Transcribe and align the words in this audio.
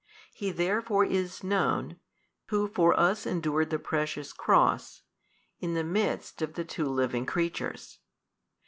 He 0.33 0.49
therefore 0.49 1.05
is 1.05 1.43
known, 1.43 1.99
Who 2.47 2.67
for 2.67 2.99
us 2.99 3.27
endured 3.27 3.69
the 3.69 3.77
Precious 3.77 4.33
Cross, 4.33 5.03
in 5.59 5.75
the 5.75 5.83
midst 5.83 6.41
of 6.41 6.55
the 6.55 6.65
two 6.65 6.87
living 6.89 7.27
creatures. 7.27 7.99